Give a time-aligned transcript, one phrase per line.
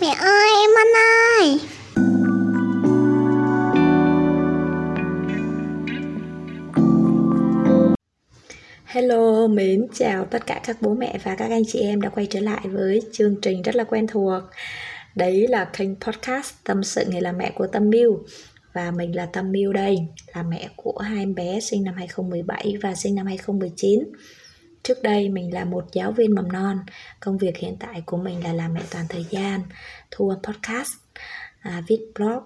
[0.00, 0.86] Mẹ ơi em ăn
[1.40, 1.60] ơi.
[8.84, 9.86] Hello, mến.
[9.94, 12.60] Chào tất cả các bố mẹ và các anh chị em đã quay trở lại
[12.64, 14.42] với chương trình rất là quen thuộc.
[15.14, 18.24] Đấy là kênh podcast Tâm sự người làm mẹ của Tâm Miu.
[18.72, 19.96] Và mình là Tâm Miu đây,
[20.34, 24.00] là mẹ của hai em bé sinh năm 2017 và sinh năm 2019
[24.84, 26.78] Trước đây mình là một giáo viên mầm non
[27.20, 29.60] Công việc hiện tại của mình là làm mẹ toàn thời gian
[30.10, 30.92] Thu âm podcast,
[31.60, 32.42] à, viết blog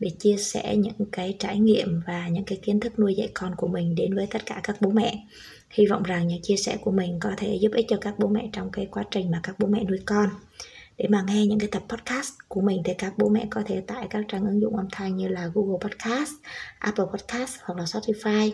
[0.00, 3.54] để chia sẻ những cái trải nghiệm và những cái kiến thức nuôi dạy con
[3.56, 5.26] của mình đến với tất cả các bố mẹ
[5.70, 8.28] hy vọng rằng những chia sẻ của mình có thể giúp ích cho các bố
[8.28, 10.28] mẹ trong cái quá trình mà các bố mẹ nuôi con
[10.98, 13.80] để mà nghe những cái tập podcast của mình thì các bố mẹ có thể
[13.80, 16.32] tải các trang ứng dụng âm thanh như là Google Podcast,
[16.78, 18.52] Apple Podcast hoặc là Spotify.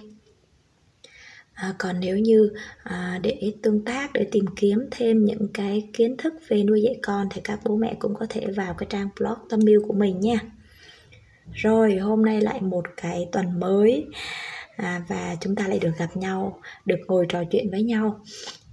[1.54, 6.16] À, còn nếu như à, để tương tác để tìm kiếm thêm những cái kiến
[6.16, 9.08] thức về nuôi dạy con thì các bố mẹ cũng có thể vào cái trang
[9.20, 10.38] blog tâm yêu của mình nha.
[11.52, 14.06] Rồi hôm nay lại một cái tuần mới
[14.76, 18.20] à, và chúng ta lại được gặp nhau được ngồi trò chuyện với nhau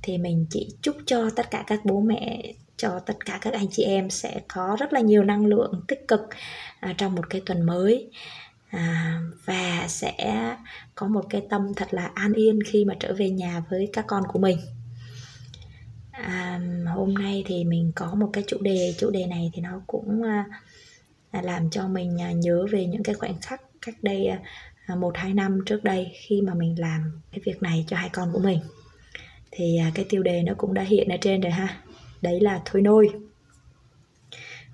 [0.01, 3.67] thì mình chỉ chúc cho tất cả các bố mẹ cho tất cả các anh
[3.71, 6.21] chị em sẽ có rất là nhiều năng lượng tích cực
[6.79, 8.09] à, trong một cái tuần mới
[8.71, 10.13] à, và sẽ
[10.95, 14.05] có một cái tâm thật là an yên khi mà trở về nhà với các
[14.07, 14.57] con của mình.
[16.11, 16.59] À,
[16.95, 20.23] hôm nay thì mình có một cái chủ đề chủ đề này thì nó cũng
[20.23, 20.45] à,
[21.31, 24.39] à làm cho mình à, nhớ về những cái khoảnh khắc cách đây à,
[24.85, 28.09] à, một hai năm trước đây khi mà mình làm cái việc này cho hai
[28.09, 28.59] con của mình.
[29.51, 31.77] Thì à, cái tiêu đề nó cũng đã hiện ở trên rồi ha.
[32.21, 33.09] Đấy là thôi nôi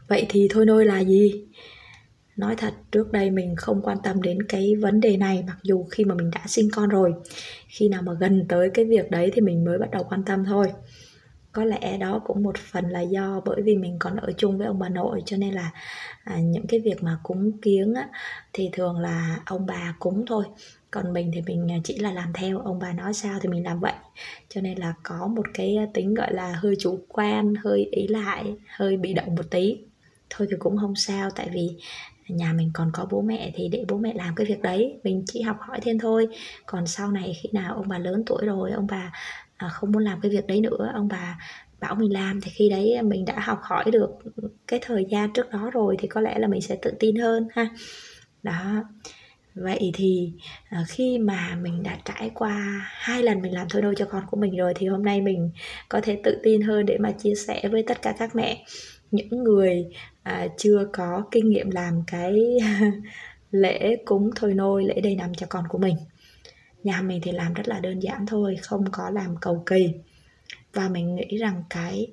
[0.07, 1.45] vậy thì thôi nôi là gì?
[2.37, 5.83] Nói thật trước đây mình không quan tâm đến cái vấn đề này mặc dù
[5.91, 7.13] khi mà mình đã sinh con rồi.
[7.67, 10.45] Khi nào mà gần tới cái việc đấy thì mình mới bắt đầu quan tâm
[10.45, 10.71] thôi.
[11.51, 14.67] Có lẽ đó cũng một phần là do bởi vì mình còn ở chung với
[14.67, 15.71] ông bà nội cho nên là
[16.23, 18.09] à, những cái việc mà cúng kiếng á,
[18.53, 20.45] thì thường là ông bà cúng thôi.
[20.91, 23.63] Còn mình thì mình à, chỉ là làm theo ông bà nói sao thì mình
[23.63, 23.93] làm vậy.
[24.49, 28.55] Cho nên là có một cái tính gọi là hơi chủ quan hơi ý lại
[28.67, 29.77] hơi bị động một tí.
[30.29, 31.77] Thôi thì cũng không sao tại vì
[32.27, 35.23] nhà mình còn có bố mẹ thì để bố mẹ làm cái việc đấy, mình
[35.27, 36.27] chỉ học hỏi thêm thôi.
[36.65, 39.13] Còn sau này khi nào ông bà lớn tuổi rồi, ông bà
[39.57, 41.39] à, không muốn làm cái việc đấy nữa, ông bà
[41.79, 44.09] bảo mình làm thì khi đấy mình đã học hỏi được
[44.67, 47.47] cái thời gian trước đó rồi thì có lẽ là mình sẽ tự tin hơn
[47.51, 47.69] ha.
[48.43, 48.83] Đó.
[49.59, 50.31] Vậy thì
[50.69, 54.23] à, khi mà mình đã trải qua hai lần mình làm thôi đôi cho con
[54.31, 55.51] của mình rồi thì hôm nay mình
[55.89, 58.65] có thể tự tin hơn để mà chia sẻ với tất cả các mẹ,
[59.11, 59.85] những người
[60.27, 62.39] à, chưa có kinh nghiệm làm cái
[63.51, 65.95] lễ cúng thôi nôi lễ đầy năm cho con của mình.
[66.83, 69.89] Nhà mình thì làm rất là đơn giản thôi không có làm cầu kỳ.
[70.73, 72.07] Và mình nghĩ rằng cái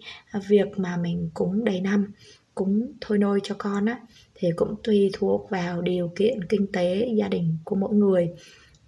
[0.49, 2.13] việc mà mình cúng đầy năm
[2.55, 4.01] cúng thôi nôi cho con á
[4.35, 8.31] thì cũng tùy thuộc vào điều kiện kinh tế gia đình của mỗi người.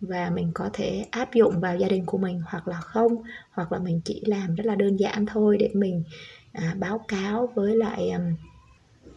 [0.00, 3.16] Và mình có thể áp dụng vào gia đình của mình hoặc là không
[3.50, 6.03] hoặc là mình chỉ làm rất là đơn giản thôi để mình
[6.53, 8.10] à, báo cáo với lại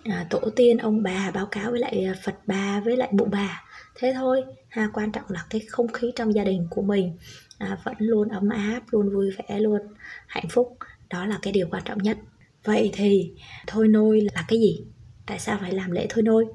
[0.09, 3.25] à, tổ tiên ông bà báo cáo với lại à, phật bà với lại bụ
[3.25, 3.63] bà.
[3.95, 7.17] Thế thôi ha quan trọng là cái không khí trong gia đình của mình
[7.57, 9.81] à, vẫn luôn ấm áp luôn vui vẻ luôn
[10.27, 10.77] hạnh phúc.
[11.09, 12.17] Đó là cái điều quan trọng nhất.
[12.63, 13.31] Vậy thì
[13.67, 14.85] thôi nôi là cái gì?
[15.25, 16.45] Tại sao phải làm lễ thôi nôi?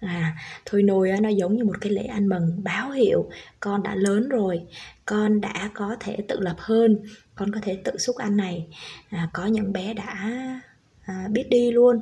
[0.00, 3.94] À thôi nôi nó giống như một cái lễ ăn mừng báo hiệu con đã
[3.94, 4.62] lớn rồi
[5.04, 6.98] con đã có thể tự lập hơn
[7.34, 8.66] con có thể tự xúc ăn này.
[9.10, 10.04] À, có những bé đã
[11.04, 12.00] à, biết đi luôn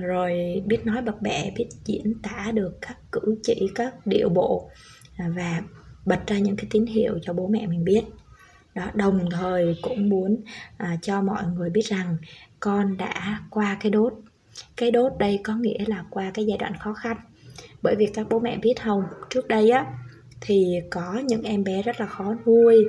[0.00, 4.70] rồi biết nói bập bẹ biết diễn tả được các cử chỉ các điệu bộ
[5.16, 5.62] à, và
[6.06, 8.02] bật ra những cái tín hiệu cho bố mẹ mình biết.
[8.74, 10.40] Đó đồng thời cũng muốn
[10.76, 12.16] à, cho mọi người biết rằng
[12.60, 14.12] con đã qua cái đốt.
[14.76, 17.16] Cái đốt đây có nghĩa là qua cái giai đoạn khó khăn.
[17.82, 19.86] Bởi vì các bố mẹ biết không trước đây á
[20.40, 22.84] thì có những em bé rất là khó nuôi.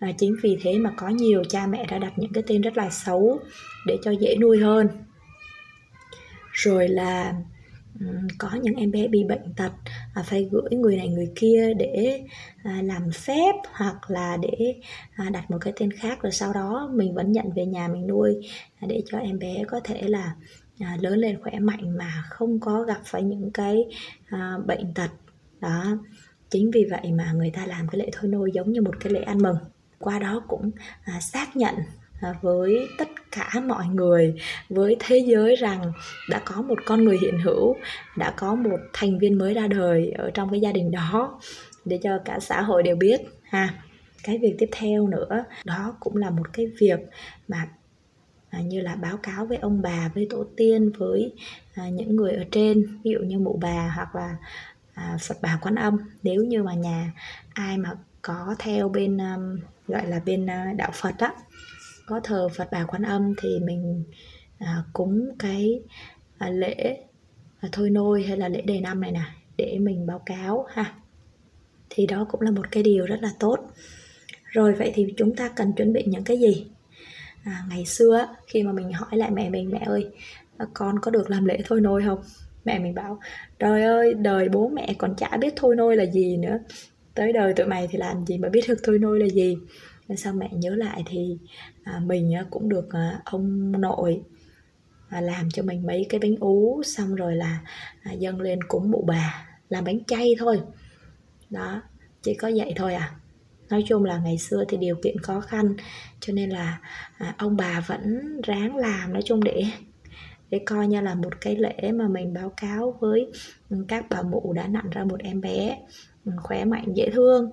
[0.00, 2.76] À, chính vì thế mà có nhiều cha mẹ đã đặt những cái tên rất
[2.76, 3.40] là xấu
[3.86, 4.88] để cho dễ nuôi hơn
[6.54, 7.34] rồi là
[8.38, 9.72] có những em bé bị bệnh tật
[10.14, 12.22] à, phải gửi người này người kia để
[12.64, 14.74] à, làm phép hoặc là để
[15.14, 18.06] à, đặt một cái tên khác rồi sau đó mình vẫn nhận về nhà mình
[18.06, 18.48] nuôi
[18.80, 20.34] à, để cho em bé có thể là
[20.80, 23.84] à, lớn lên khỏe mạnh mà không có gặp phải những cái
[24.26, 25.10] à, bệnh tật.
[25.60, 25.98] Đó
[26.50, 29.12] chính vì vậy mà người ta làm cái lễ thôi nôi giống như một cái
[29.12, 29.56] lễ ăn mừng.
[29.98, 30.70] Qua đó cũng
[31.20, 31.74] xác nhận
[32.20, 34.34] À, với tất cả mọi người
[34.68, 35.92] với thế giới rằng
[36.30, 37.76] đã có một con người hiện hữu
[38.16, 41.40] đã có một thành viên mới ra đời ở trong cái gia đình đó
[41.84, 43.74] để cho cả xã hội đều biết ha.
[44.22, 47.00] Cái việc tiếp theo nữa đó cũng là một cái việc
[47.48, 47.68] mà
[48.50, 51.32] à, như là báo cáo với ông bà với tổ tiên với
[51.74, 54.36] à, những người ở trên ví dụ như mụ bà hoặc là
[54.94, 55.98] à, phật bà quan âm.
[56.22, 57.12] Nếu như mà nhà
[57.54, 57.90] ai mà
[58.22, 61.32] có theo bên um, gọi là bên uh, đạo phật á
[62.06, 64.04] có thờ phật bà quan âm thì mình
[64.58, 65.80] à, cúng cái
[66.38, 66.96] à, lễ
[67.60, 69.24] à, thôi nôi hay là lễ đề năm này nè
[69.56, 70.94] để mình báo cáo ha.
[71.90, 73.56] Thì đó cũng là một cái điều rất là tốt.
[74.44, 76.66] Rồi vậy thì chúng ta cần chuẩn bị những cái gì?
[77.44, 80.10] À, ngày xưa khi mà mình hỏi lại mẹ mình mẹ ơi
[80.56, 82.18] à, con có được làm lễ thôi nôi không?
[82.64, 83.20] Mẹ mình bảo
[83.58, 86.58] trời ơi đời bố mẹ còn chả biết thôi nôi là gì nữa.
[87.14, 89.56] Tới đời tụi mày thì làm gì mà biết được thôi nôi là gì?
[90.16, 91.38] Sau mẹ nhớ lại thì
[91.84, 94.22] à, mình à, cũng được à, ông nội
[95.08, 97.60] à, làm cho mình mấy cái bánh ú xong rồi là
[98.02, 100.60] à, dâng lên cúng mụ bà làm bánh chay thôi.
[101.50, 101.82] Đó
[102.22, 103.16] chỉ có vậy thôi à.
[103.70, 105.74] Nói chung là ngày xưa thì điều kiện khó khăn
[106.20, 106.80] cho nên là
[107.18, 109.64] à, ông bà vẫn ráng làm nói chung để
[110.50, 113.26] để coi như là một cái lễ mà mình báo cáo với
[113.88, 115.78] các bà mụ đã nặn ra một em bé
[116.24, 117.50] ừ, khỏe mạnh dễ thương.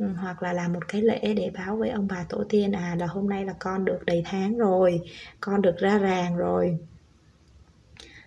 [0.00, 2.96] Ừ, hoặc là làm một cái lễ để báo với ông bà tổ tiên à
[2.98, 5.00] là hôm nay là con được đầy tháng rồi,
[5.40, 6.78] con được ra ràng rồi.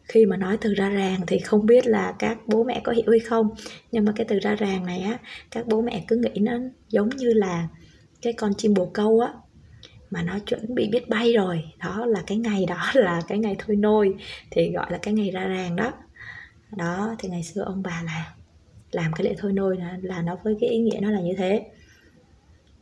[0.04, 3.12] Khi mà nói từ ra ràng thì không biết là các bố mẹ có hiểu
[3.12, 3.50] hay không,
[3.92, 5.18] nhưng mà cái từ ra ràng này á,
[5.52, 6.54] các bố mẹ cứ nghĩ nó
[6.90, 7.68] giống như là
[8.22, 9.34] cái con chim bồ câu á,
[10.12, 11.64] mà nó chuẩn bị biết bay rồi.
[11.80, 14.16] Đó là cái ngày đó, là cái ngày thôi nôi,
[14.52, 15.92] thì gọi là cái ngày ra ràng đó.
[16.78, 18.34] Đó, thì ngày xưa ông bà là
[18.96, 21.34] làm cái lễ thôi nôi là, là nó với cái ý nghĩa nó là như
[21.38, 21.66] thế.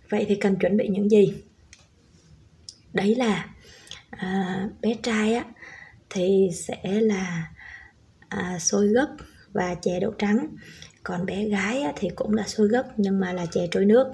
[0.10, 1.34] Vậy thì cần chuẩn bị những gì?
[2.94, 3.50] Đấy là
[4.10, 5.46] à, bé trai á
[6.10, 7.52] thì sẽ là
[8.30, 9.10] à, xôi gấc
[9.54, 10.48] và chè đậu trắng.
[11.04, 14.08] Còn bé gái á, thì cũng là xôi gấc nhưng mà là chè trôi nước.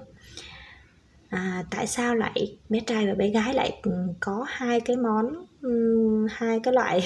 [1.29, 5.45] À, tại sao lại bé trai và bé gái lại ừ, có hai cái món
[5.61, 7.01] ừ, hai cái loại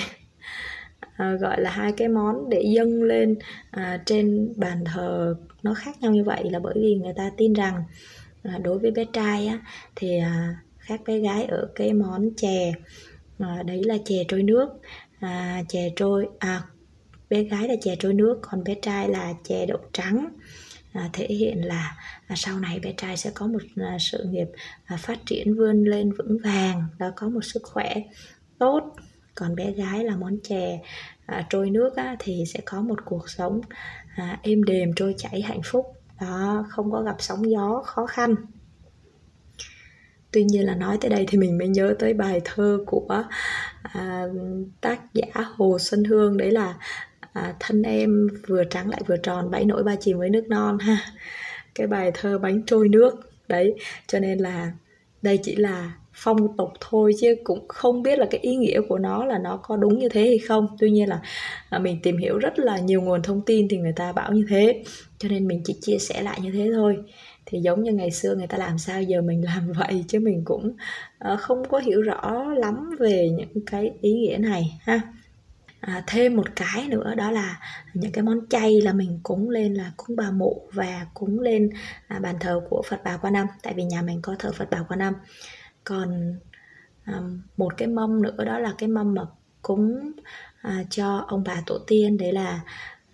[1.15, 3.35] à, gọi là hai cái món để dâng lên
[3.71, 7.53] à, trên bàn thờ nó khác nhau như vậy là bởi vì người ta tin
[7.53, 7.83] rằng
[8.43, 9.59] à, đối với bé trai á,
[9.95, 12.73] thì à, khác bé gái ở cái món chè
[13.39, 14.69] à, đấy là chè trôi nước
[15.19, 16.61] à, chè trôi à
[17.29, 20.29] bé gái là chè trôi nước còn bé trai là chè đậu trắng
[20.93, 21.97] à, thể hiện là
[22.27, 24.47] à, sau này bé trai sẽ có một à, sự nghiệp
[24.85, 27.95] à, phát triển vươn lên vững vàng đó có một sức khỏe
[28.59, 28.95] tốt
[29.35, 30.79] còn bé gái là món chè
[31.25, 33.61] à, trôi nước á, thì sẽ có một cuộc sống
[34.15, 35.85] à, êm đềm trôi chảy hạnh phúc.
[36.21, 38.35] Đó không có gặp sóng gió khó khăn.
[40.31, 43.23] Tuy nhiên là nói tới đây thì mình mới nhớ tới bài thơ của
[43.81, 44.25] à,
[44.81, 46.37] tác giả hồ xuân hương.
[46.37, 46.75] Đấy là
[47.33, 50.77] à, thân em vừa trắng lại vừa tròn bảy nổi ba chìm với nước non
[50.79, 50.97] ha.
[51.75, 53.75] Cái bài thơ bánh trôi nước đấy
[54.07, 54.71] cho nên là
[55.21, 58.97] đây chỉ là phong tục thôi chứ cũng không biết là cái ý nghĩa của
[58.97, 60.67] nó là nó có đúng như thế hay không.
[60.79, 61.21] Tuy nhiên là
[61.69, 64.45] à, mình tìm hiểu rất là nhiều nguồn thông tin thì người ta bảo như
[64.49, 64.83] thế
[65.17, 66.97] cho nên mình chỉ chia sẻ lại như thế thôi.
[67.45, 70.41] Thì giống như ngày xưa người ta làm sao giờ mình làm vậy chứ mình
[70.45, 70.75] cũng
[71.19, 75.01] ờ, không có hiểu rõ lắm về những cái ý nghĩa này ha.
[75.81, 77.59] À, thêm một cái nữa đó là
[77.93, 81.69] những cái món chay là mình cúng lên là cúng bà mụ và cúng lên
[82.07, 83.47] à, bàn thờ của phật bà quan âm.
[83.63, 85.13] Tại vì nhà mình có thờ phật bà quan âm
[85.83, 86.39] còn
[87.07, 89.21] um, một cái mâm nữa đó là cái mâm mà
[89.61, 90.11] cúng
[90.67, 92.61] uh, cho ông bà tổ tiên đấy là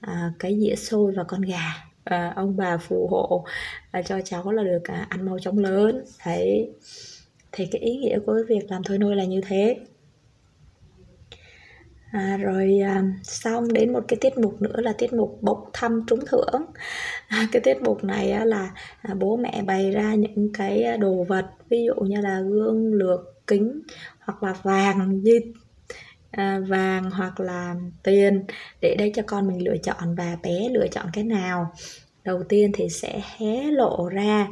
[0.07, 1.74] uh, cái dĩa xôi và con gà.
[2.16, 3.45] Uh, ông bà phù hộ
[4.00, 6.04] uh, cho cháu là được uh, ăn mau chóng lớn.
[6.26, 6.69] Đấy.
[7.52, 9.80] Thì cái ý nghĩa của cái việc làm thôi nôi là như thế.
[12.11, 16.04] À, rồi à, xong đến một cái tiết mục nữa là tiết mục bốc thăm
[16.07, 16.66] trúng thưởng.
[17.28, 18.71] À, cái tiết mục này á, là
[19.02, 23.47] à, bố mẹ bày ra những cái đồ vật ví dụ như là gương lược
[23.47, 23.81] kính
[24.19, 25.40] hoặc là vàng như
[26.31, 28.44] à, vàng hoặc là tiền
[28.81, 31.73] để đây cho con mình lựa chọn và bé lựa chọn cái nào.
[32.23, 34.47] Đầu tiên thì sẽ hé lộ ra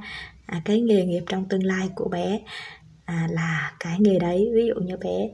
[0.46, 2.40] à, cái nghề nghiệp trong tương lai của bé
[3.06, 4.50] à, là cái nghề đấy.
[4.56, 5.30] Ví dụ như bé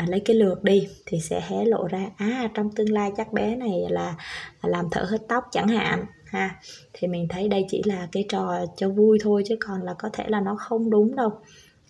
[0.00, 3.32] à, lấy cái lược đi thì sẽ hé lộ ra à trong tương lai chắc
[3.32, 4.14] bé này là,
[4.60, 6.56] à, làm thợ hết tóc chẳng hạn ha.
[6.92, 10.08] Thì mình thấy đây chỉ là cái trò cho vui thôi chứ còn là có
[10.12, 11.30] thể là nó không đúng đâu.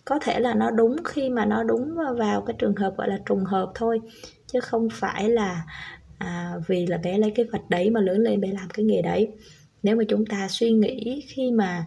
[0.05, 3.19] Có thể là nó đúng khi mà nó đúng vào cái trường hợp gọi là
[3.25, 3.99] trùng hợp thôi
[4.47, 5.65] chứ không phải là
[6.17, 9.01] à, vì là bé lấy cái vật đấy mà lớn lên bé làm cái nghề
[9.01, 9.27] đấy.
[9.83, 11.85] Nếu mà chúng ta suy nghĩ khi mà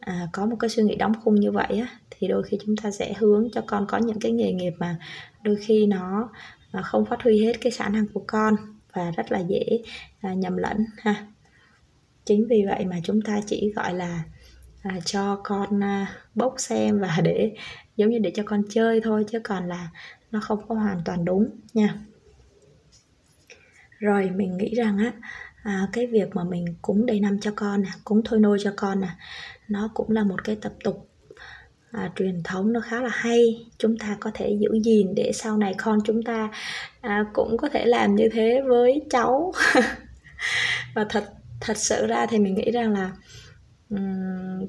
[0.00, 2.76] à, có một cái suy nghĩ đóng khung như vậy á thì đôi khi chúng
[2.76, 4.98] ta sẽ hướng cho con có những cái nghề nghiệp mà
[5.42, 6.30] đôi khi nó
[6.72, 8.54] à, không phát huy hết cái khả năng của con
[8.92, 9.82] và rất là dễ
[10.20, 11.26] à, nhầm lẫn ha.
[12.24, 14.22] Chính vì vậy mà chúng ta chỉ gọi là
[14.82, 17.54] à, cho con à, bốc xem và để
[17.96, 19.88] giống như để cho con chơi thôi chứ còn là
[20.30, 21.98] nó không có hoàn toàn đúng nha.
[23.98, 25.12] Rồi mình nghĩ rằng á
[25.62, 28.72] à, cái việc mà mình cúng đầy năm cho con nè cúng thôi nôi cho
[28.76, 29.08] con nè
[29.68, 31.08] nó cũng là một cái tập tục
[31.92, 33.66] à, truyền thống nó khá là hay.
[33.78, 36.50] Chúng ta có thể giữ gìn để sau này con chúng ta
[37.00, 39.52] à, cũng có thể làm như thế với cháu.
[40.94, 41.24] Và thật
[41.60, 43.10] thật sự ra thì mình nghĩ rằng là
[43.90, 44.66] um,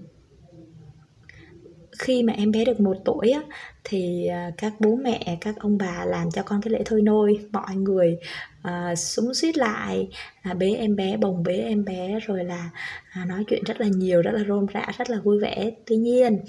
[2.00, 3.42] khi mà em bé được một tuổi á,
[3.84, 7.40] thì à, các bố mẹ các ông bà làm cho con cái lễ thôi nôi.
[7.52, 8.18] Mọi người
[8.62, 10.08] à, súng xít lại
[10.42, 12.70] à, bế em bé bồng bế em bé rồi là
[13.10, 15.72] à, nói chuyện rất là nhiều rất là rôm rã rất là vui vẻ.
[15.86, 16.40] Tuy nhiên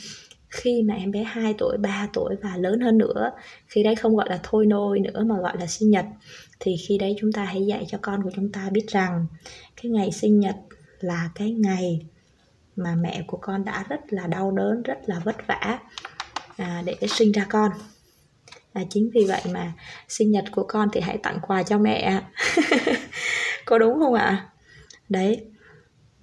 [0.48, 3.30] khi mà em bé 2 tuổi, 3 tuổi và lớn hơn nữa
[3.66, 6.04] khi đấy không gọi là thôi nôi nữa mà gọi là sinh nhật
[6.60, 9.26] thì khi đấy chúng ta hãy dạy cho con của chúng ta biết rằng
[9.82, 10.56] cái ngày sinh nhật
[11.00, 12.06] là cái ngày
[12.76, 15.78] mà mẹ của con đã rất là đau đớn rất là vất vả
[16.58, 17.70] à, để sinh ra con.
[18.72, 19.72] À, chính vì vậy mà
[20.08, 22.22] sinh nhật của con thì hãy tặng quà cho mẹ.
[23.64, 24.48] Có đúng không ạ?
[25.08, 25.44] Đấy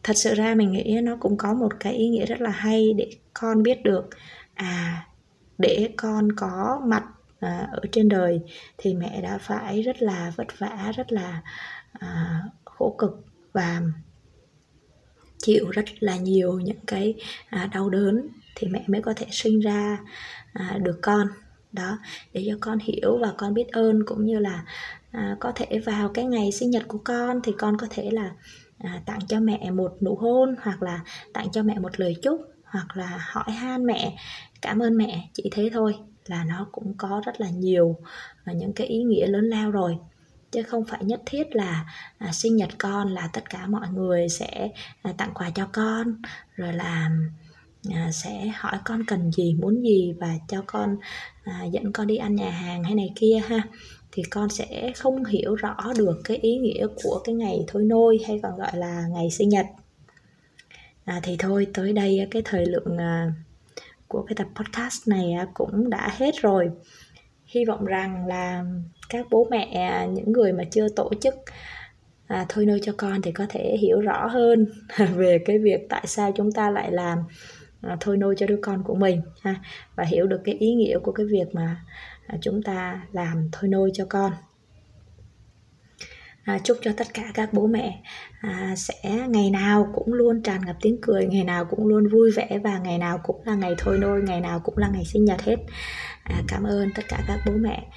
[0.05, 2.93] thật sự ra mình nghĩ nó cũng có một cái ý nghĩa rất là hay
[2.97, 4.09] để con biết được
[4.53, 5.07] à
[5.57, 7.03] để con có mặt
[7.39, 8.41] à, ở trên đời
[8.77, 11.41] thì mẹ đã phải rất là vất vả rất là
[11.93, 13.81] à, khổ cực và
[15.37, 17.13] chịu rất là nhiều những cái
[17.49, 19.99] à, đau đớn thì mẹ mới có thể sinh ra
[20.53, 21.27] à, được con.
[21.71, 21.99] Đó
[22.33, 24.65] để cho con hiểu và con biết ơn cũng như là
[25.11, 28.31] à, có thể vào cái ngày sinh nhật của con thì con có thể là
[28.85, 32.41] à, tặng cho mẹ một nụ hôn hoặc là tặng cho mẹ một lời chúc
[32.63, 34.17] hoặc là hỏi han mẹ
[34.61, 35.95] cảm ơn mẹ chỉ thế thôi.
[36.25, 37.97] Là nó cũng có rất là nhiều
[38.43, 39.97] à, những cái ý nghĩa lớn lao rồi.
[40.51, 41.85] Chứ không phải nhất thiết là
[42.17, 44.69] à, sinh nhật con là tất cả mọi người sẽ
[45.01, 46.21] à, tặng quà cho con
[46.55, 47.09] rồi là
[47.93, 50.97] à, sẽ hỏi con cần gì muốn gì và cho con
[51.43, 53.61] à, dẫn con đi ăn nhà hàng hay này kia ha
[54.15, 58.19] thì con sẽ không hiểu rõ được cái ý nghĩa của cái ngày thôi nôi
[58.27, 59.65] hay còn gọi là ngày sinh nhật.
[61.05, 63.31] À, thì thôi tới đây à, cái thời lượng à,
[64.07, 66.69] của cái tập podcast này à, cũng đã hết rồi.
[67.45, 68.65] Hy vọng rằng là
[69.09, 71.35] các bố mẹ những người mà chưa tổ chức
[72.27, 74.65] à, thôi nôi cho con thì có thể hiểu rõ hơn
[75.15, 77.19] về cái việc tại sao chúng ta lại làm
[77.81, 79.55] à, thôi nôi cho đứa con của mình ha
[79.95, 81.81] và hiểu được cái ý nghĩa của cái việc mà
[82.27, 84.31] À, chúng ta làm thôi nôi cho con.
[86.43, 88.01] À, chúc cho tất cả các bố mẹ
[88.41, 92.31] à, sẽ ngày nào cũng luôn tràn ngập tiếng cười ngày nào cũng luôn vui
[92.31, 95.25] vẻ và ngày nào cũng là ngày thôi nôi ngày nào cũng là ngày sinh
[95.25, 95.57] nhật hết.
[96.23, 97.87] À, cảm ơn tất cả các bố mẹ.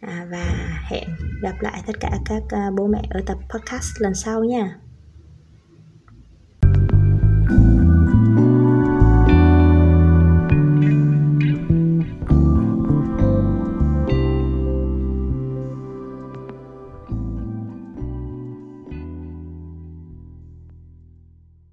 [0.00, 0.44] À, và
[0.90, 1.08] hẹn
[1.42, 4.78] gặp lại tất cả các à, bố mẹ ở tập podcast lần sau nha.